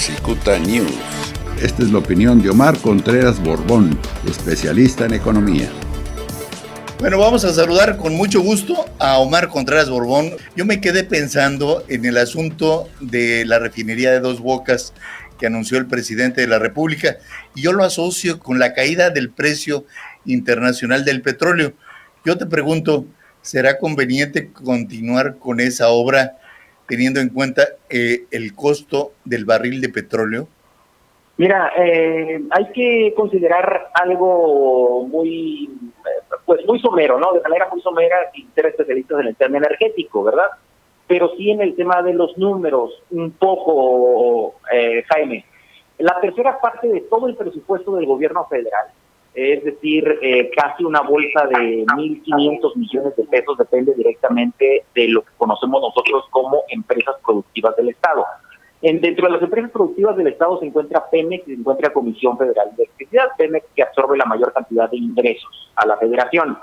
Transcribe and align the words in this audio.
Cicuta 0.00 0.58
News. 0.58 0.96
Esta 1.60 1.82
es 1.82 1.90
la 1.90 1.98
opinión 1.98 2.40
de 2.40 2.48
Omar 2.48 2.78
Contreras 2.78 3.38
Borbón, 3.38 3.98
especialista 4.26 5.04
en 5.04 5.12
economía. 5.12 5.68
Bueno, 7.00 7.18
vamos 7.18 7.44
a 7.44 7.52
saludar 7.52 7.98
con 7.98 8.14
mucho 8.14 8.40
gusto 8.40 8.86
a 8.98 9.18
Omar 9.18 9.48
Contreras 9.48 9.90
Borbón. 9.90 10.32
Yo 10.56 10.64
me 10.64 10.80
quedé 10.80 11.04
pensando 11.04 11.84
en 11.88 12.06
el 12.06 12.16
asunto 12.16 12.88
de 13.00 13.44
la 13.44 13.58
refinería 13.58 14.10
de 14.10 14.20
Dos 14.20 14.40
Bocas 14.40 14.94
que 15.38 15.46
anunció 15.46 15.76
el 15.76 15.86
presidente 15.86 16.40
de 16.40 16.46
la 16.46 16.58
República 16.58 17.18
y 17.54 17.60
yo 17.60 17.74
lo 17.74 17.84
asocio 17.84 18.38
con 18.38 18.58
la 18.58 18.72
caída 18.72 19.10
del 19.10 19.28
precio 19.28 19.84
internacional 20.24 21.04
del 21.04 21.20
petróleo. 21.20 21.74
Yo 22.24 22.38
te 22.38 22.46
pregunto, 22.46 23.04
¿será 23.42 23.78
conveniente 23.78 24.50
continuar 24.50 25.36
con 25.36 25.60
esa 25.60 25.88
obra 25.88 26.39
teniendo 26.90 27.20
en 27.20 27.28
cuenta 27.28 27.62
eh, 27.88 28.24
el 28.32 28.52
costo 28.54 29.12
del 29.24 29.44
barril 29.44 29.80
de 29.80 29.90
petróleo? 29.90 30.48
Mira, 31.36 31.70
eh, 31.78 32.42
hay 32.50 32.72
que 32.72 33.14
considerar 33.16 33.90
algo 33.94 35.06
muy, 35.06 35.70
pues 36.44 36.66
muy 36.66 36.80
somero, 36.80 37.18
¿no? 37.20 37.32
De 37.32 37.40
manera 37.40 37.68
muy 37.70 37.80
somera, 37.80 38.16
sin 38.34 38.52
ser 38.54 38.66
especialistas 38.66 39.20
en 39.20 39.28
el 39.28 39.36
tema 39.36 39.58
energético, 39.58 40.24
¿verdad? 40.24 40.48
Pero 41.06 41.30
sí 41.36 41.52
en 41.52 41.60
el 41.60 41.76
tema 41.76 42.02
de 42.02 42.12
los 42.12 42.36
números, 42.36 43.02
un 43.10 43.30
poco, 43.30 44.56
eh, 44.72 45.04
Jaime. 45.08 45.46
La 45.98 46.20
tercera 46.20 46.60
parte 46.60 46.88
de 46.88 47.02
todo 47.02 47.28
el 47.28 47.36
presupuesto 47.36 47.94
del 47.94 48.06
gobierno 48.06 48.46
federal 48.48 48.88
es 49.34 49.64
decir, 49.64 50.18
eh, 50.22 50.50
casi 50.56 50.84
una 50.84 51.02
bolsa 51.02 51.46
de 51.46 51.84
1.500 51.86 52.76
millones 52.76 53.16
de 53.16 53.24
pesos 53.24 53.56
depende 53.56 53.94
directamente 53.94 54.84
de 54.94 55.08
lo 55.08 55.22
que 55.22 55.30
conocemos 55.36 55.80
nosotros 55.80 56.24
como 56.30 56.64
empresas 56.68 57.14
productivas 57.24 57.76
del 57.76 57.90
Estado. 57.90 58.24
En, 58.82 59.00
dentro 59.00 59.26
de 59.26 59.34
las 59.34 59.42
empresas 59.42 59.70
productivas 59.70 60.16
del 60.16 60.28
Estado 60.28 60.58
se 60.58 60.66
encuentra 60.66 61.08
Pemex 61.10 61.46
y 61.46 61.54
se 61.54 61.60
encuentra 61.60 61.92
Comisión 61.92 62.36
Federal 62.38 62.70
de 62.74 62.84
Electricidad, 62.84 63.28
Pemex 63.36 63.66
que 63.74 63.82
absorbe 63.82 64.16
la 64.16 64.24
mayor 64.24 64.52
cantidad 64.52 64.90
de 64.90 64.96
ingresos 64.96 65.70
a 65.76 65.86
la 65.86 65.96
federación. 65.98 66.58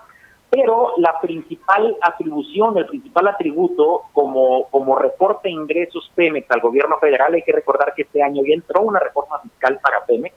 Pero 0.50 0.94
la 0.98 1.20
principal 1.22 1.96
atribución, 2.02 2.78
el 2.78 2.86
principal 2.88 3.28
atributo 3.28 4.04
como, 4.14 4.68
como 4.70 4.98
reporte 4.98 5.50
de 5.50 5.54
ingresos 5.54 6.12
Pemex 6.16 6.50
al 6.52 6.62
gobierno 6.62 6.98
federal, 7.00 7.34
hay 7.34 7.44
que 7.44 7.52
recordar 7.52 7.94
que 7.96 8.02
este 8.02 8.24
año 8.24 8.42
ya 8.46 8.54
entró 8.54 8.82
una 8.82 9.00
reforma 9.00 9.40
fiscal 9.40 9.80
para 9.82 10.06
Pemex, 10.06 10.36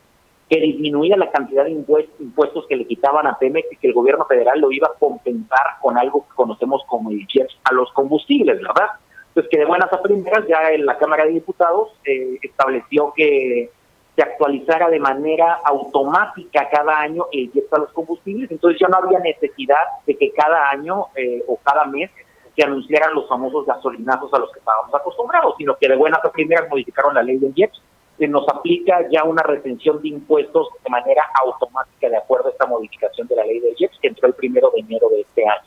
que 0.50 0.60
disminuía 0.60 1.16
la 1.16 1.30
cantidad 1.30 1.64
de 1.64 1.70
impuestos 1.70 2.66
que 2.68 2.74
le 2.74 2.84
quitaban 2.84 3.24
a 3.28 3.38
Pemex 3.38 3.72
y 3.72 3.76
que 3.76 3.86
el 3.86 3.94
gobierno 3.94 4.24
federal 4.24 4.58
lo 4.58 4.72
iba 4.72 4.88
a 4.88 4.98
compensar 4.98 5.78
con 5.80 5.96
algo 5.96 6.26
que 6.26 6.34
conocemos 6.34 6.82
como 6.88 7.10
el 7.10 7.24
a 7.62 7.72
los 7.72 7.92
combustibles, 7.92 8.60
¿verdad? 8.60 8.88
Pues 9.32 9.46
que 9.48 9.58
de 9.58 9.64
buenas 9.64 9.92
a 9.92 10.02
primeras 10.02 10.44
ya 10.48 10.72
en 10.72 10.86
la 10.86 10.98
Cámara 10.98 11.24
de 11.24 11.34
Diputados 11.34 11.90
eh, 12.04 12.36
estableció 12.42 13.12
que 13.14 13.70
se 14.16 14.22
actualizara 14.22 14.90
de 14.90 14.98
manera 14.98 15.60
automática 15.64 16.68
cada 16.68 16.98
año 16.98 17.26
el 17.30 17.48
IEPS 17.54 17.72
a 17.72 17.78
los 17.78 17.92
combustibles, 17.92 18.50
entonces 18.50 18.80
ya 18.80 18.88
no 18.88 18.96
había 18.96 19.20
necesidad 19.20 20.02
de 20.04 20.16
que 20.16 20.32
cada 20.32 20.68
año 20.70 21.06
eh, 21.14 21.44
o 21.46 21.58
cada 21.62 21.84
mes 21.84 22.10
se 22.56 22.64
anunciaran 22.64 23.14
los 23.14 23.28
famosos 23.28 23.66
gasolinazos 23.66 24.34
a 24.34 24.40
los 24.40 24.50
que 24.50 24.58
estábamos 24.58 24.92
acostumbrados, 24.92 25.54
sino 25.58 25.76
que 25.76 25.88
de 25.88 25.94
buenas 25.94 26.24
a 26.24 26.32
primeras 26.32 26.68
modificaron 26.68 27.14
la 27.14 27.22
ley 27.22 27.36
del 27.36 27.52
IEPS 27.54 27.80
se 28.20 28.28
nos 28.28 28.46
aplica 28.50 29.08
ya 29.10 29.24
una 29.24 29.42
retención 29.42 30.02
de 30.02 30.08
impuestos 30.08 30.68
de 30.84 30.90
manera 30.90 31.22
automática 31.42 32.10
de 32.10 32.18
acuerdo 32.18 32.48
a 32.48 32.50
esta 32.50 32.66
modificación 32.66 33.26
de 33.26 33.34
la 33.34 33.46
ley 33.46 33.60
del 33.60 33.74
IEPS 33.78 33.98
que 33.98 34.08
entró 34.08 34.28
el 34.28 34.34
primero 34.34 34.70
de 34.74 34.80
enero 34.80 35.08
de 35.08 35.22
este 35.22 35.48
año. 35.48 35.64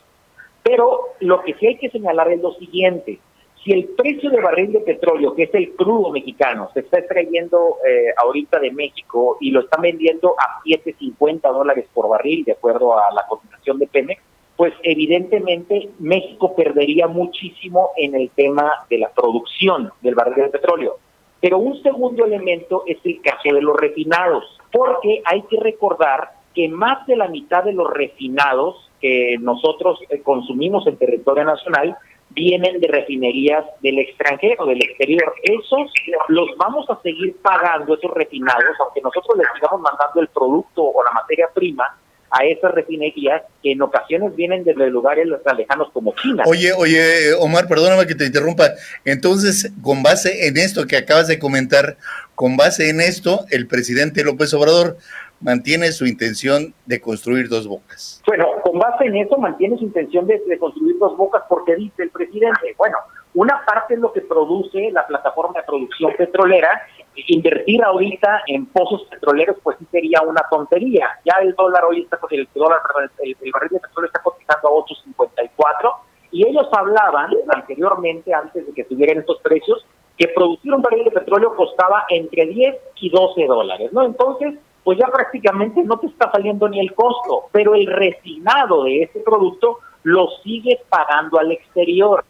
Pero 0.62 1.00
lo 1.18 1.42
que 1.42 1.54
sí 1.54 1.66
hay 1.66 1.78
que 1.78 1.90
señalar 1.90 2.30
es 2.30 2.40
lo 2.40 2.52
siguiente, 2.52 3.18
si 3.64 3.72
el 3.72 3.86
precio 3.86 4.30
de 4.30 4.40
barril 4.40 4.72
de 4.72 4.80
petróleo, 4.80 5.34
que 5.34 5.44
es 5.44 5.54
el 5.54 5.72
crudo 5.74 6.10
mexicano, 6.10 6.70
se 6.74 6.80
está 6.80 6.98
extrayendo 6.98 7.78
eh, 7.84 8.12
ahorita 8.18 8.60
de 8.60 8.70
México 8.70 9.36
y 9.40 9.50
lo 9.50 9.60
están 9.60 9.82
vendiendo 9.82 10.36
a 10.38 10.62
7.50 10.64 11.40
dólares 11.52 11.86
por 11.92 12.08
barril, 12.08 12.44
de 12.44 12.52
acuerdo 12.52 12.96
a 12.96 13.12
la 13.12 13.26
cotización 13.26 13.78
de 13.80 13.88
Pemex, 13.88 14.22
pues 14.56 14.72
evidentemente 14.84 15.88
México 15.98 16.54
perdería 16.54 17.08
muchísimo 17.08 17.90
en 17.96 18.14
el 18.14 18.30
tema 18.30 18.86
de 18.88 18.98
la 18.98 19.08
producción 19.10 19.90
del 20.02 20.14
barril 20.14 20.44
de 20.44 20.50
petróleo. 20.50 20.98
Pero 21.44 21.58
un 21.58 21.82
segundo 21.82 22.24
elemento 22.24 22.84
es 22.86 22.96
el 23.04 23.20
caso 23.20 23.52
de 23.52 23.60
los 23.60 23.76
refinados, 23.76 24.58
porque 24.72 25.20
hay 25.26 25.42
que 25.42 25.60
recordar 25.60 26.30
que 26.54 26.70
más 26.70 27.06
de 27.06 27.16
la 27.16 27.28
mitad 27.28 27.62
de 27.64 27.74
los 27.74 27.92
refinados 27.92 28.90
que 28.98 29.36
nosotros 29.38 30.00
eh, 30.08 30.22
consumimos 30.22 30.86
en 30.86 30.96
territorio 30.96 31.44
nacional 31.44 31.98
vienen 32.30 32.80
de 32.80 32.88
refinerías 32.88 33.62
del 33.82 33.98
extranjero, 33.98 34.64
del 34.64 34.82
exterior. 34.84 35.34
Esos 35.42 35.92
los 36.28 36.48
vamos 36.56 36.88
a 36.88 36.98
seguir 37.02 37.36
pagando, 37.42 37.92
esos 37.92 38.12
refinados, 38.12 38.80
aunque 38.80 39.02
nosotros 39.02 39.36
les 39.36 39.46
sigamos 39.54 39.82
mandando 39.82 40.22
el 40.22 40.28
producto 40.28 40.82
o 40.82 41.04
la 41.04 41.12
materia 41.12 41.50
prima 41.52 41.94
a 42.34 42.44
esas 42.44 42.72
refinerías 42.72 43.42
que 43.62 43.72
en 43.72 43.82
ocasiones 43.82 44.34
vienen 44.34 44.64
desde 44.64 44.90
lugares 44.90 45.28
tan 45.44 45.56
lejanos 45.56 45.88
como 45.92 46.14
China. 46.16 46.42
Oye, 46.46 46.72
oye, 46.72 47.32
Omar, 47.38 47.68
perdóname 47.68 48.08
que 48.08 48.16
te 48.16 48.26
interrumpa. 48.26 48.70
Entonces, 49.04 49.72
con 49.82 50.02
base 50.02 50.48
en 50.48 50.56
esto 50.56 50.86
que 50.86 50.96
acabas 50.96 51.28
de 51.28 51.38
comentar, 51.38 51.96
con 52.34 52.56
base 52.56 52.90
en 52.90 53.00
esto, 53.00 53.46
el 53.50 53.68
presidente 53.68 54.24
López 54.24 54.52
Obrador 54.52 54.96
mantiene 55.40 55.92
su 55.92 56.06
intención 56.06 56.74
de 56.86 57.00
construir 57.00 57.48
dos 57.48 57.68
bocas. 57.68 58.20
Bueno, 58.26 58.46
con 58.64 58.80
base 58.80 59.04
en 59.04 59.16
eso 59.16 59.38
mantiene 59.38 59.78
su 59.78 59.84
intención 59.84 60.26
de, 60.26 60.42
de 60.44 60.58
construir 60.58 60.96
dos 60.98 61.16
bocas 61.16 61.42
porque 61.48 61.76
dice 61.76 62.02
el 62.02 62.10
presidente, 62.10 62.74
bueno, 62.76 62.96
una 63.34 63.64
parte 63.64 63.94
es 63.94 64.00
lo 64.00 64.12
que 64.12 64.20
produce 64.20 64.90
la 64.92 65.06
plataforma 65.06 65.60
de 65.60 65.66
producción 65.66 66.12
petrolera 66.16 66.82
invertir 67.28 67.82
ahorita 67.82 68.42
en 68.46 68.66
pozos 68.66 69.02
petroleros 69.10 69.56
pues 69.62 69.76
sí 69.78 69.86
sería 69.90 70.20
una 70.22 70.42
tontería. 70.50 71.08
Ya 71.24 71.34
el 71.42 71.54
dólar 71.54 71.84
hoy 71.84 72.02
está, 72.02 72.18
el 72.30 72.48
dólar, 72.54 72.80
barril 72.94 73.70
de 73.70 73.80
petróleo 73.80 74.06
está 74.06 74.22
cotizando 74.22 74.68
a 74.68 74.72
8.54 74.72 75.94
y 76.32 76.46
ellos 76.46 76.68
hablaban 76.72 77.30
anteriormente, 77.54 78.34
antes 78.34 78.66
de 78.66 78.72
que 78.72 78.84
tuvieran 78.84 79.18
estos 79.18 79.38
precios, 79.38 79.86
que 80.16 80.28
producir 80.28 80.72
un 80.72 80.82
barril 80.82 81.04
de 81.04 81.10
petróleo 81.12 81.54
costaba 81.54 82.04
entre 82.08 82.46
10 82.46 82.76
y 83.00 83.10
12 83.10 83.46
dólares, 83.46 83.92
¿no? 83.92 84.04
Entonces, 84.04 84.54
pues 84.82 84.98
ya 84.98 85.06
prácticamente 85.06 85.82
no 85.82 85.98
te 85.98 86.08
está 86.08 86.30
saliendo 86.30 86.68
ni 86.68 86.80
el 86.80 86.94
costo, 86.94 87.44
pero 87.52 87.74
el 87.74 87.86
refinado 87.86 88.84
de 88.84 89.04
ese 89.04 89.20
producto 89.20 89.78
lo 90.02 90.28
sigues 90.42 90.80
pagando 90.88 91.38
al 91.38 91.52
exterior. 91.52 92.24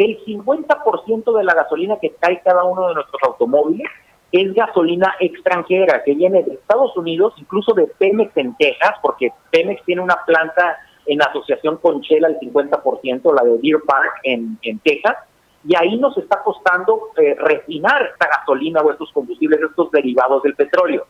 El 0.00 0.18
50% 0.24 1.36
de 1.36 1.44
la 1.44 1.52
gasolina 1.52 1.98
que 2.00 2.14
cae 2.18 2.40
cada 2.42 2.64
uno 2.64 2.88
de 2.88 2.94
nuestros 2.94 3.22
automóviles 3.22 3.86
es 4.32 4.54
gasolina 4.54 5.14
extranjera 5.20 6.02
que 6.02 6.14
viene 6.14 6.42
de 6.42 6.54
Estados 6.54 6.96
Unidos, 6.96 7.34
incluso 7.36 7.74
de 7.74 7.86
Pemex 7.98 8.34
en 8.38 8.56
Texas, 8.56 8.94
porque 9.02 9.30
Pemex 9.50 9.84
tiene 9.84 10.00
una 10.00 10.16
planta 10.24 10.78
en 11.04 11.20
asociación 11.20 11.76
con 11.76 12.00
Shell 12.00 12.24
al 12.24 12.40
50%, 12.40 13.34
la 13.34 13.42
de 13.42 13.58
Deer 13.58 13.82
Park 13.86 14.20
en, 14.22 14.58
en 14.62 14.78
Texas, 14.78 15.16
y 15.64 15.76
ahí 15.76 15.98
nos 15.98 16.16
está 16.16 16.42
costando 16.42 17.10
eh, 17.18 17.34
refinar 17.38 18.02
esta 18.10 18.26
gasolina 18.38 18.80
o 18.80 18.90
estos 18.90 19.12
combustibles, 19.12 19.60
estos 19.60 19.90
derivados 19.90 20.42
del 20.42 20.54
petróleo. 20.54 21.06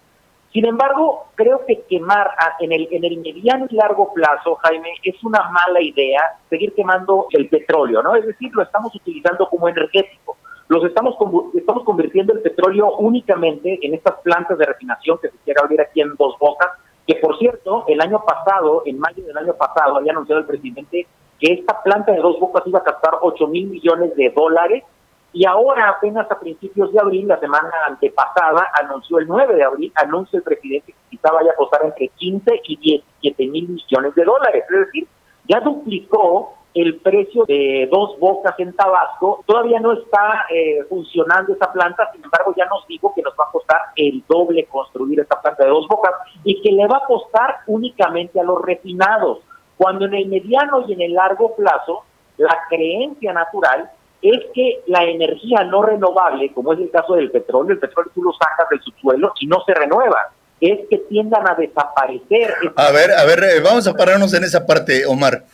Sin 0.52 0.66
embargo, 0.66 1.26
creo 1.36 1.64
que 1.64 1.82
quemar 1.88 2.30
en 2.58 2.72
el, 2.72 2.88
en 2.90 3.04
el 3.04 3.18
mediano 3.18 3.66
y 3.70 3.76
largo 3.76 4.12
plazo, 4.12 4.56
Jaime, 4.56 4.88
es 5.02 5.22
una 5.22 5.48
mala 5.50 5.80
idea 5.80 6.22
seguir 6.48 6.74
quemando 6.74 7.28
el 7.30 7.48
petróleo, 7.48 8.02
¿no? 8.02 8.16
Es 8.16 8.26
decir, 8.26 8.50
lo 8.52 8.62
estamos 8.62 8.94
utilizando 8.94 9.48
como 9.48 9.68
energético 9.68 10.36
los 10.70 10.84
estamos, 10.84 11.16
estamos 11.52 11.82
convirtiendo 11.82 12.32
el 12.32 12.42
petróleo 12.42 12.96
únicamente 12.98 13.80
en 13.82 13.92
estas 13.92 14.20
plantas 14.20 14.56
de 14.56 14.66
refinación 14.66 15.18
que 15.18 15.28
se 15.28 15.36
quiere 15.44 15.60
abrir 15.60 15.80
aquí 15.80 16.00
en 16.00 16.14
Dos 16.14 16.36
Bocas, 16.38 16.68
que 17.08 17.16
por 17.16 17.36
cierto, 17.38 17.84
el 17.88 18.00
año 18.00 18.22
pasado, 18.24 18.84
en 18.86 19.00
mayo 19.00 19.24
del 19.24 19.36
año 19.36 19.54
pasado, 19.54 19.96
había 19.96 20.12
anunciado 20.12 20.40
el 20.40 20.46
presidente 20.46 21.08
que 21.40 21.54
esta 21.54 21.82
planta 21.82 22.12
de 22.12 22.18
Dos 22.18 22.38
Bocas 22.38 22.62
iba 22.66 22.78
a 22.78 22.84
gastar 22.84 23.14
8 23.20 23.48
mil 23.48 23.66
millones 23.66 24.14
de 24.14 24.30
dólares 24.30 24.84
y 25.32 25.46
ahora 25.46 25.90
apenas 25.90 26.28
a 26.30 26.40
principios 26.40 26.92
de 26.92 26.98
abril, 26.98 27.28
la 27.28 27.38
semana 27.38 27.70
antepasada, 27.86 28.68
anunció 28.80 29.18
el 29.18 29.28
9 29.28 29.54
de 29.54 29.62
abril, 29.62 29.92
anuncia 29.94 30.38
el 30.38 30.42
presidente 30.42 30.92
que 30.92 31.16
quizá 31.16 31.32
vaya 31.32 31.52
a 31.52 31.56
costar 31.56 31.84
entre 31.84 32.08
15 32.08 32.60
y 32.64 32.76
17 32.76 33.46
mil 33.46 33.68
millones 33.68 34.14
de 34.14 34.24
dólares, 34.24 34.64
es 34.68 34.86
decir, 34.86 35.06
ya 35.46 35.60
duplicó 35.60 36.54
el 36.74 37.00
precio 37.00 37.44
de 37.46 37.88
dos 37.90 38.18
bocas 38.18 38.54
en 38.58 38.72
Tabasco. 38.74 39.42
Todavía 39.46 39.80
no 39.80 39.92
está 39.92 40.46
eh, 40.50 40.84
funcionando 40.88 41.52
esa 41.52 41.72
planta, 41.72 42.10
sin 42.12 42.22
embargo 42.24 42.54
ya 42.56 42.66
nos 42.66 42.86
dijo 42.86 43.12
que 43.14 43.22
nos 43.22 43.34
va 43.34 43.44
a 43.48 43.52
costar 43.52 43.78
el 43.96 44.22
doble 44.28 44.66
construir 44.66 45.20
esta 45.20 45.40
planta 45.40 45.64
de 45.64 45.70
dos 45.70 45.88
bocas 45.88 46.12
y 46.44 46.60
que 46.62 46.70
le 46.70 46.86
va 46.86 46.98
a 46.98 47.06
costar 47.06 47.60
únicamente 47.66 48.38
a 48.38 48.44
los 48.44 48.62
refinados, 48.62 49.40
cuando 49.76 50.04
en 50.04 50.14
el 50.14 50.28
mediano 50.28 50.84
y 50.86 50.92
en 50.92 51.00
el 51.00 51.14
largo 51.14 51.56
plazo 51.56 52.04
la 52.36 52.56
creencia 52.68 53.32
natural 53.32 53.90
es 54.22 54.40
que 54.54 54.82
la 54.86 55.04
energía 55.04 55.64
no 55.64 55.82
renovable, 55.82 56.52
como 56.52 56.72
es 56.72 56.80
el 56.80 56.90
caso 56.90 57.14
del 57.14 57.30
petróleo, 57.30 57.72
el 57.72 57.78
petróleo 57.78 58.12
tú 58.14 58.22
lo 58.22 58.32
sacas 58.32 58.68
del 58.70 58.80
subsuelo 58.82 59.32
y 59.40 59.46
no 59.46 59.62
se 59.64 59.74
renueva 59.74 60.30
es 60.60 60.80
que 60.88 60.98
tiendan 60.98 61.48
a 61.48 61.54
desaparecer. 61.54 62.54
A 62.76 62.92
ver, 62.92 63.12
a 63.12 63.24
ver, 63.24 63.42
eh, 63.44 63.60
vamos 63.60 63.86
a 63.86 63.94
pararnos 63.94 64.34
en 64.34 64.44
esa 64.44 64.66
parte, 64.66 65.06
Omar. 65.06 65.44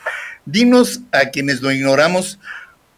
Dinos 0.45 1.01
a 1.13 1.31
quienes 1.31 1.63
lo 1.63 1.71
ignoramos, 1.71 2.41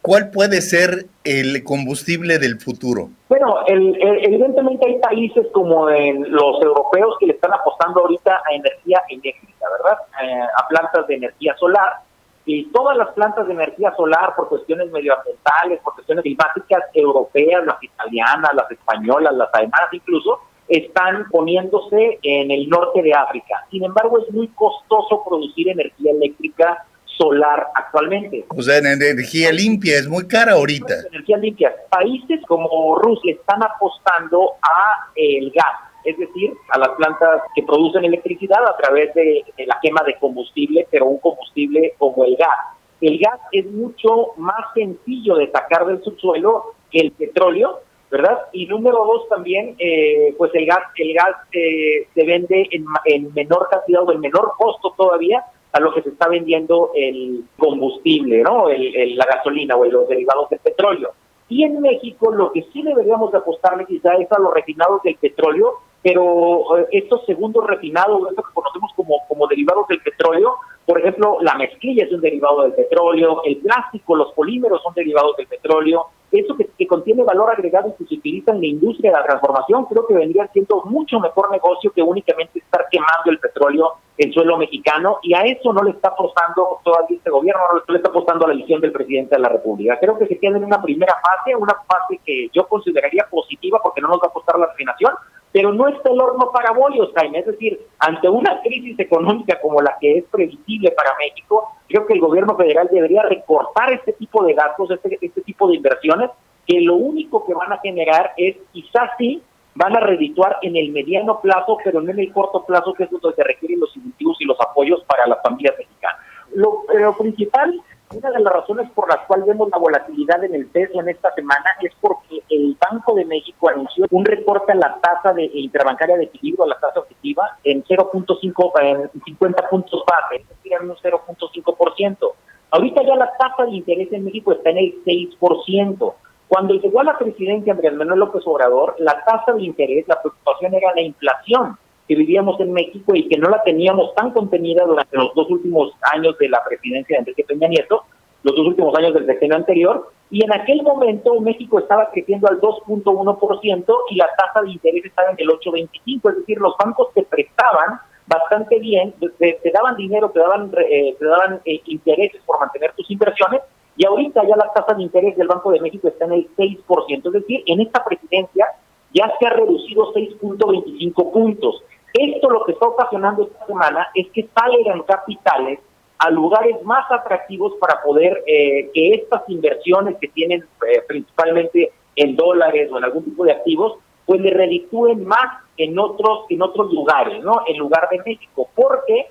¿cuál 0.02 0.30
puede 0.30 0.60
ser 0.60 1.06
el 1.24 1.62
combustible 1.64 2.38
del 2.38 2.60
futuro? 2.60 3.10
Bueno, 3.28 3.58
evidentemente 3.66 4.86
hay 4.86 4.98
países 4.98 5.46
como 5.52 5.90
en 5.90 6.30
los 6.30 6.62
europeos 6.62 7.16
que 7.20 7.26
le 7.26 7.32
están 7.34 7.52
apostando 7.52 8.00
ahorita 8.00 8.42
a 8.48 8.54
energía 8.54 9.02
eléctrica, 9.08 9.66
¿verdad? 9.82 9.98
Eh, 10.22 10.46
a 10.56 10.68
plantas 10.68 11.06
de 11.06 11.14
energía 11.14 11.54
solar. 11.58 12.07
Y 12.48 12.64
todas 12.72 12.96
las 12.96 13.10
plantas 13.10 13.46
de 13.46 13.52
energía 13.52 13.92
solar, 13.94 14.34
por 14.34 14.48
cuestiones 14.48 14.90
medioambientales, 14.90 15.80
por 15.84 15.92
cuestiones 15.92 16.22
climáticas 16.22 16.82
europeas, 16.94 17.62
las 17.66 17.76
italianas, 17.82 18.54
las 18.54 18.70
españolas, 18.70 19.34
las 19.34 19.50
alemanas 19.52 19.88
incluso, 19.92 20.40
están 20.66 21.28
poniéndose 21.28 22.18
en 22.22 22.50
el 22.50 22.66
norte 22.70 23.02
de 23.02 23.12
África. 23.12 23.66
Sin 23.70 23.84
embargo, 23.84 24.18
es 24.26 24.32
muy 24.32 24.48
costoso 24.48 25.22
producir 25.28 25.68
energía 25.68 26.12
eléctrica 26.12 26.86
solar 27.18 27.66
actualmente. 27.74 28.46
O 28.48 28.62
sea, 28.62 28.78
energía 28.78 29.52
limpia 29.52 29.98
es 29.98 30.08
muy 30.08 30.26
cara 30.26 30.52
ahorita. 30.52 30.94
Energía 31.12 31.36
limpia. 31.36 31.74
Países 31.90 32.40
como 32.46 32.96
Rusia 32.96 33.34
están 33.34 33.62
apostando 33.62 34.52
a 34.62 35.10
el 35.14 35.50
gas, 35.50 35.87
es 36.04 36.16
decir, 36.18 36.54
a 36.70 36.78
las 36.78 36.90
plantas 36.90 37.42
que 37.54 37.62
producen 37.62 38.04
electricidad 38.04 38.66
a 38.66 38.76
través 38.76 39.12
de, 39.14 39.44
la 39.66 39.78
quema 39.82 40.02
de 40.06 40.16
combustible, 40.18 40.86
pero 40.90 41.06
un 41.06 41.18
combustible 41.18 41.94
como 41.98 42.24
el 42.24 42.36
gas. 42.36 42.76
El 43.00 43.18
gas 43.18 43.40
es 43.52 43.66
mucho 43.66 44.32
más 44.36 44.72
sencillo 44.74 45.36
de 45.36 45.50
sacar 45.50 45.86
del 45.86 46.02
subsuelo 46.02 46.74
que 46.90 47.00
el 47.00 47.12
petróleo, 47.12 47.80
¿verdad? 48.10 48.38
Y 48.52 48.66
número 48.66 49.04
dos 49.04 49.28
también, 49.28 49.76
eh, 49.78 50.34
pues 50.38 50.52
el 50.54 50.66
gas, 50.66 50.80
el 50.96 51.14
gas 51.14 51.36
eh, 51.52 52.06
se 52.14 52.24
vende 52.24 52.68
en, 52.70 52.84
en 53.04 53.34
menor 53.34 53.68
cantidad 53.70 54.02
o 54.02 54.12
en 54.12 54.20
menor 54.20 54.52
costo 54.56 54.94
todavía 54.96 55.44
a 55.72 55.80
lo 55.80 55.92
que 55.92 56.02
se 56.02 56.10
está 56.10 56.28
vendiendo 56.28 56.92
el 56.94 57.44
combustible, 57.58 58.42
¿no? 58.42 58.68
El, 58.70 59.16
la 59.16 59.26
gasolina 59.26 59.76
o 59.76 59.84
los 59.84 60.08
derivados 60.08 60.48
del 60.50 60.60
petróleo. 60.60 61.12
Y 61.48 61.64
en 61.64 61.80
México 61.80 62.32
lo 62.32 62.52
que 62.52 62.62
sí 62.72 62.82
deberíamos 62.82 63.32
de 63.32 63.38
apostarle 63.38 63.86
quizá 63.86 64.14
es 64.14 64.30
a 64.32 64.38
los 64.38 64.52
refinados 64.52 65.02
del 65.02 65.16
petróleo, 65.16 65.78
pero 66.02 66.78
eh, 66.78 66.86
estos 66.92 67.24
segundos 67.26 67.66
refinados, 67.66 68.28
esto 68.30 68.42
que 68.42 68.54
conocemos 68.54 68.92
como, 68.94 69.26
como 69.26 69.46
derivados 69.46 69.86
del 69.88 70.00
petróleo, 70.00 70.56
por 70.86 71.00
ejemplo, 71.00 71.38
la 71.42 71.54
mezclilla 71.54 72.04
es 72.04 72.12
un 72.12 72.20
derivado 72.20 72.62
del 72.62 72.72
petróleo, 72.72 73.42
el 73.44 73.58
plástico, 73.58 74.16
los 74.16 74.32
polímeros 74.32 74.82
son 74.82 74.94
derivados 74.94 75.36
del 75.36 75.46
petróleo, 75.46 76.06
eso 76.32 76.56
que, 76.56 76.68
que, 76.78 76.86
contiene 76.86 77.24
valor 77.24 77.50
agregado 77.50 77.88
y 77.88 77.92
que 77.92 78.08
se 78.08 78.14
utiliza 78.14 78.52
en 78.52 78.60
la 78.60 78.66
industria 78.66 79.10
de 79.10 79.18
la 79.18 79.24
transformación, 79.24 79.86
creo 79.86 80.06
que 80.06 80.14
vendría 80.14 80.46
siendo 80.48 80.82
mucho 80.84 81.20
mejor 81.20 81.50
negocio 81.50 81.90
que 81.92 82.02
únicamente 82.02 82.58
estar 82.58 82.86
quemando 82.90 83.30
el 83.30 83.38
petróleo 83.38 83.94
en 84.18 84.32
suelo 84.32 84.58
mexicano, 84.58 85.18
y 85.22 85.32
a 85.32 85.42
eso 85.42 85.72
no 85.72 85.82
le 85.82 85.90
está 85.90 86.08
apostando 86.08 86.80
todavía 86.82 87.16
este 87.16 87.30
gobierno, 87.30 87.62
no 87.72 87.92
le 87.92 87.98
está 87.98 88.10
apostando 88.10 88.44
a 88.44 88.48
la 88.48 88.54
elección 88.54 88.80
del 88.80 88.92
presidente 88.92 89.36
de 89.36 89.40
la 89.40 89.48
República. 89.48 89.98
Creo 90.00 90.18
que 90.18 90.26
se 90.26 90.38
queda 90.38 90.56
en 90.56 90.64
una 90.64 90.82
primera 90.82 91.14
fase, 91.14 91.54
una 91.54 91.74
fase 91.86 92.20
que 92.24 92.48
yo 92.52 92.66
consideraría 92.66 93.26
positiva 93.30 93.78
porque 93.82 94.00
no 94.00 94.08
nos 94.08 94.18
va 94.18 94.26
a 94.26 94.32
costar 94.32 94.58
la 94.58 94.66
refinación, 94.66 95.12
pero 95.52 95.72
no 95.72 95.88
está 95.88 96.10
el 96.10 96.20
horno 96.20 96.50
para 96.52 96.72
bollos, 96.72 97.10
Jaime. 97.14 97.38
Es 97.40 97.46
decir, 97.46 97.80
ante 97.98 98.28
una 98.28 98.60
crisis 98.62 98.98
económica 98.98 99.60
como 99.60 99.80
la 99.80 99.96
que 100.00 100.18
es 100.18 100.24
previsible 100.24 100.90
para 100.92 101.16
México, 101.18 101.72
creo 101.88 102.06
que 102.06 102.14
el 102.14 102.20
gobierno 102.20 102.56
federal 102.56 102.88
debería 102.90 103.22
recortar 103.22 103.92
este 103.92 104.12
tipo 104.12 104.44
de 104.44 104.54
gastos, 104.54 104.90
este, 104.90 105.18
este 105.20 105.40
tipo 105.42 105.68
de 105.68 105.76
inversiones, 105.76 106.30
que 106.66 106.80
lo 106.80 106.96
único 106.96 107.46
que 107.46 107.54
van 107.54 107.72
a 107.72 107.78
generar 107.78 108.32
es, 108.36 108.56
quizás 108.72 109.10
sí, 109.16 109.42
van 109.74 109.96
a 109.96 110.00
redituar 110.00 110.58
en 110.62 110.76
el 110.76 110.90
mediano 110.90 111.40
plazo, 111.40 111.78
pero 111.82 112.00
no 112.00 112.10
en 112.10 112.18
el 112.18 112.32
corto 112.32 112.64
plazo, 112.64 112.92
que 112.92 113.04
es 113.04 113.10
donde 113.10 113.34
se 113.34 113.44
requieren 113.44 113.80
los 113.80 113.96
incentivos 113.96 114.36
y 114.40 114.44
los 114.44 114.60
apoyos 114.60 115.02
para 115.04 115.26
las 115.26 115.40
familias 115.42 115.74
mexicanas. 115.78 116.20
Lo, 116.52 116.82
lo 116.92 117.16
principal 117.16 117.80
una 118.28 118.38
de 118.38 118.44
las 118.44 118.52
razones 118.52 118.90
por 118.94 119.08
las 119.08 119.26
cuales 119.26 119.46
vemos 119.46 119.68
la 119.70 119.78
volatilidad 119.78 120.42
en 120.44 120.54
el 120.54 120.66
peso 120.66 121.00
en 121.00 121.08
esta 121.08 121.32
semana 121.34 121.64
es 121.80 121.92
porque 122.00 122.42
el 122.50 122.76
Banco 122.78 123.14
de 123.14 123.24
México 123.24 123.68
anunció 123.68 124.06
un 124.10 124.24
recorte 124.24 124.72
a 124.72 124.76
la 124.76 124.98
tasa 125.00 125.32
de 125.32 125.44
interbancaria 125.44 126.16
de 126.16 126.24
equilibrio, 126.24 126.64
a 126.64 126.68
la 126.68 126.78
tasa 126.78 127.00
objetiva, 127.00 127.58
en 127.64 127.82
0.5, 127.84 128.72
en 128.82 129.22
50 129.24 129.68
puntos 129.68 130.02
base, 130.06 130.42
es 130.42 130.48
decir, 130.48 130.72
en 130.72 130.90
un 130.90 130.96
0.5%. 130.96 132.32
Ahorita 132.70 133.02
ya 133.02 133.16
la 133.16 133.32
tasa 133.38 133.64
de 133.64 133.76
interés 133.76 134.12
en 134.12 134.24
México 134.24 134.52
está 134.52 134.70
en 134.70 134.78
el 134.78 135.04
6%. 135.04 136.14
Cuando 136.48 136.74
llegó 136.74 137.00
a 137.00 137.04
la 137.04 137.18
presidencia 137.18 137.72
Andrés 137.72 137.94
Manuel 137.94 138.20
López 138.20 138.42
Obrador, 138.46 138.94
la 138.98 139.24
tasa 139.24 139.52
de 139.52 139.62
interés, 139.62 140.06
la 140.08 140.20
preocupación 140.20 140.74
era 140.74 140.94
la 140.94 141.02
inflación 141.02 141.78
que 142.08 142.14
vivíamos 142.14 142.58
en 142.60 142.72
México 142.72 143.14
y 143.14 143.28
que 143.28 143.36
no 143.36 143.50
la 143.50 143.62
teníamos 143.62 144.14
tan 144.14 144.30
contenida 144.32 144.84
durante 144.84 145.14
los 145.16 145.34
dos 145.34 145.50
últimos 145.50 145.92
años 146.14 146.36
de 146.38 146.48
la 146.48 146.64
presidencia 146.64 147.16
de 147.16 147.20
Enrique 147.20 147.44
Peña 147.44 147.68
Nieto, 147.68 148.04
los 148.42 148.54
dos 148.54 148.66
últimos 148.66 148.94
años 148.96 149.14
del 149.14 149.26
sexenio 149.26 149.56
anterior, 149.56 150.10
y 150.30 150.44
en 150.44 150.52
aquel 150.52 150.82
momento 150.82 151.40
México 151.40 151.78
estaba 151.78 152.10
creciendo 152.10 152.48
al 152.48 152.60
2.1% 152.60 153.96
y 154.10 154.16
la 154.16 154.28
tasa 154.36 154.62
de 154.62 154.72
interés 154.72 155.04
estaba 155.06 155.30
en 155.30 155.36
el 155.38 155.48
8.25, 155.48 156.30
es 156.30 156.36
decir, 156.38 156.58
los 156.58 156.76
bancos 156.76 157.08
te 157.14 157.22
prestaban 157.22 158.00
bastante 158.26 158.78
bien, 158.78 159.14
te, 159.38 159.72
daban 159.72 159.96
dinero, 159.96 160.30
te 160.30 160.40
daban, 160.40 160.70
eh, 160.90 161.16
te 161.18 161.24
daban 161.24 161.60
eh, 161.64 161.80
intereses 161.86 162.42
por 162.44 162.60
mantener 162.60 162.92
tus 162.92 163.10
inversiones, 163.10 163.62
y 163.96 164.06
ahorita 164.06 164.46
ya 164.46 164.56
la 164.56 164.70
tasa 164.72 164.94
de 164.94 165.02
interés 165.02 165.36
del 165.36 165.48
Banco 165.48 165.72
de 165.72 165.80
México 165.80 166.08
está 166.08 166.26
en 166.26 166.32
el 166.32 166.56
6%, 166.56 167.26
es 167.26 167.32
decir, 167.32 167.62
en 167.66 167.80
esta 167.80 168.04
presidencia 168.04 168.66
ya 169.14 169.32
se 169.40 169.46
ha 169.46 169.50
reducido 169.50 170.12
6.25 170.12 171.32
puntos. 171.32 171.82
Esto 172.12 172.50
lo 172.50 172.64
que 172.64 172.72
está 172.72 172.86
ocasionando 172.86 173.44
esta 173.44 173.66
semana 173.66 174.08
es 174.14 174.28
que 174.28 174.48
salgan 174.54 175.02
capitales 175.02 175.80
a 176.18 176.30
lugares 176.30 176.82
más 176.84 177.10
atractivos 177.10 177.74
para 177.80 178.02
poder 178.02 178.42
eh, 178.46 178.90
que 178.92 179.14
estas 179.14 179.42
inversiones 179.48 180.16
que 180.20 180.28
tienen 180.28 180.64
eh, 180.86 181.02
principalmente 181.06 181.92
en 182.16 182.34
dólares 182.34 182.90
o 182.92 182.98
en 182.98 183.04
algún 183.04 183.24
tipo 183.24 183.44
de 183.44 183.52
activos, 183.52 183.98
pues 184.26 184.40
le 184.40 184.50
reditúen 184.50 185.24
más 185.24 185.62
en 185.76 185.98
otros 185.98 186.46
en 186.48 186.60
otros 186.60 186.92
lugares, 186.92 187.42
¿no? 187.42 187.62
En 187.68 187.78
lugar 187.78 188.08
de 188.10 188.18
México, 188.18 188.68
porque 188.74 189.26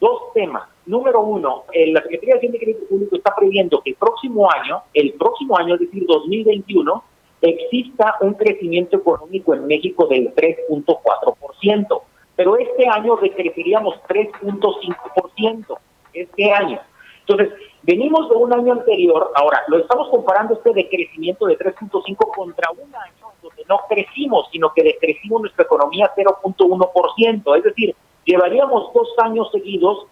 dos 0.00 0.32
temas. 0.34 0.68
Número 0.84 1.20
uno, 1.20 1.64
eh, 1.72 1.92
la 1.92 2.02
Secretaría 2.02 2.34
de 2.34 2.38
Hacienda 2.38 2.58
y 2.58 2.60
Crédito 2.60 2.86
Público 2.88 3.16
está 3.16 3.32
previendo 3.36 3.80
que 3.80 3.90
el 3.90 3.96
próximo 3.96 4.50
año, 4.50 4.82
el 4.94 5.12
próximo 5.12 5.56
año, 5.56 5.74
es 5.74 5.80
decir, 5.80 6.04
2021, 6.06 7.04
exista 7.40 8.16
un 8.20 8.34
crecimiento 8.34 8.96
económico 8.96 9.54
en 9.54 9.66
México 9.66 10.06
del 10.06 10.34
3.4% 10.34 12.02
pero 12.36 12.56
este 12.56 12.88
año 12.88 13.16
decreceríamos 13.16 13.96
3.5%, 14.08 15.78
este 16.12 16.52
año. 16.52 16.80
Entonces, 17.20 17.52
venimos 17.82 18.28
de 18.28 18.36
un 18.36 18.52
año 18.52 18.72
anterior, 18.72 19.30
ahora 19.34 19.62
lo 19.68 19.78
estamos 19.78 20.08
comparando 20.08 20.54
este 20.54 20.72
decrecimiento 20.72 21.46
de 21.46 21.58
3.5 21.58 22.16
contra 22.34 22.70
un 22.72 22.94
año 22.94 23.32
donde 23.42 23.64
no 23.68 23.80
crecimos, 23.88 24.48
sino 24.52 24.72
que 24.74 24.82
decrecimos 24.82 25.42
nuestra 25.42 25.64
economía 25.64 26.10
0.1%, 26.16 27.56
es 27.56 27.64
decir, 27.64 27.94
llevaríamos 28.24 28.92
dos 28.92 29.08
años 29.18 29.50
seguidos 29.52 30.06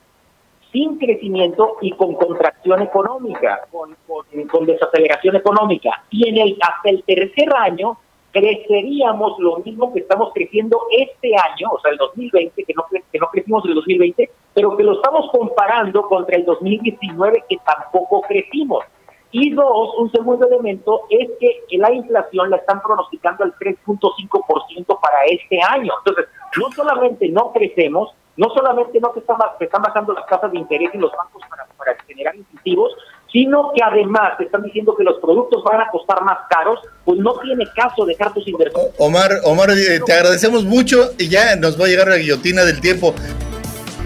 sin 0.73 0.99
crecimiento 0.99 1.77
y 1.81 1.93
con 1.93 2.15
contracción 2.15 2.83
económica, 2.83 3.67
con, 3.73 3.97
con, 4.07 4.67
desaceleración 4.67 5.37
económica. 5.37 6.05
Y 6.11 6.29
en 6.29 6.39
el 6.39 6.59
hasta 6.61 6.91
el 6.91 7.03
tercer 7.03 7.53
año 7.57 7.99
creceríamos 8.31 9.39
lo 9.41 9.59
mismo 9.59 9.93
que 9.93 10.01
estamos 10.01 10.33
creciendo 10.33 10.81
este 10.97 11.35
año, 11.35 11.71
o 11.73 11.81
sea, 11.81 11.91
el 11.91 11.97
2020, 11.99 12.65
que 12.65 12.75
no, 12.75 12.85
que 12.91 13.19
no 13.19 13.29
crecimos 13.33 13.65
en 13.65 13.71
el 13.71 13.75
2020, 13.75 14.31
pero 14.55 14.77
que 14.77 14.83
lo 14.83 14.95
estamos 14.95 15.31
comparando 15.31 16.03
contra 16.03 16.37
el 16.37 16.45
2019, 16.45 17.45
que 17.49 17.57
tampoco 17.65 18.23
crecimos. 18.23 18.85
Y 19.33 19.51
dos, 19.55 19.91
un 19.99 20.11
segundo 20.11 20.47
elemento 20.47 21.03
es 21.09 21.29
que 21.39 21.79
la 21.79 21.93
inflación 21.93 22.51
la 22.51 22.57
están 22.57 22.83
pronosticando 22.83 23.45
al 23.45 23.55
3.5% 23.55 25.01
para 25.01 25.25
este 25.31 25.61
año. 25.63 25.93
Entonces, 25.99 26.27
no 26.57 26.73
solamente 26.73 27.29
no 27.29 27.53
crecemos, 27.53 28.13
no 28.37 28.49
solamente 28.51 28.99
no 28.99 29.13
se 29.13 29.21
están, 29.21 29.83
bajando 29.83 30.15
las 30.15 30.27
tasas 30.27 30.51
de 30.51 30.59
interés 30.59 30.91
en 30.95 31.03
los 31.03 31.13
bancos 31.13 31.43
para, 31.49 31.67
para 31.77 31.97
generar 32.07 32.35
incentivos, 32.35 32.93
sino 33.31 33.71
que 33.73 33.83
además 33.85 34.37
te 34.39 34.45
están 34.45 34.63
diciendo 34.63 34.97
que 34.97 35.05
los 35.05 35.21
productos 35.21 35.63
van 35.63 35.81
a 35.81 35.89
costar 35.91 36.23
más 36.25 36.39
caros, 36.49 36.81
pues 37.05 37.19
no 37.21 37.35
tiene 37.39 37.67
caso 37.77 38.05
dejar 38.05 38.35
tus 38.35 38.47
inversiones. 38.49 38.93
Omar, 38.99 39.31
Omar, 39.45 39.71
eh, 39.71 40.01
te 40.05 40.13
agradecemos 40.13 40.65
mucho 40.65 41.11
y 41.19 41.29
ya 41.29 41.55
nos 41.55 41.81
va 41.81 41.85
a 41.85 41.89
llegar 41.89 42.09
la 42.09 42.17
guillotina 42.17 42.65
del 42.65 42.81
tiempo. 42.81 43.15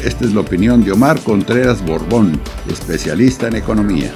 Esta 0.05 0.27
es 0.27 0.35
la 0.35 0.43
opinión 0.43 0.85
de 0.85 0.93
Omar 0.93 1.19
Contreras 1.21 1.83
Borbón, 1.83 2.39
especialista 2.69 3.49
en 3.49 3.57
economía. 3.57 4.13